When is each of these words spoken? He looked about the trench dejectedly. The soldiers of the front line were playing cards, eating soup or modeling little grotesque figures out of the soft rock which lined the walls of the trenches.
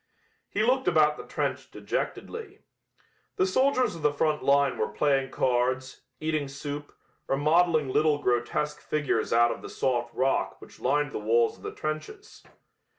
He 0.49 0.63
looked 0.63 0.87
about 0.87 1.15
the 1.17 1.27
trench 1.27 1.69
dejectedly. 1.69 2.63
The 3.35 3.45
soldiers 3.45 3.95
of 3.95 4.01
the 4.01 4.11
front 4.11 4.41
line 4.41 4.79
were 4.79 4.87
playing 4.87 5.29
cards, 5.29 6.01
eating 6.19 6.47
soup 6.47 6.91
or 7.27 7.37
modeling 7.37 7.87
little 7.87 8.17
grotesque 8.17 8.81
figures 8.81 9.31
out 9.31 9.51
of 9.51 9.61
the 9.61 9.69
soft 9.69 10.11
rock 10.15 10.59
which 10.59 10.79
lined 10.79 11.11
the 11.11 11.19
walls 11.19 11.55
of 11.57 11.61
the 11.61 11.71
trenches. 11.71 12.41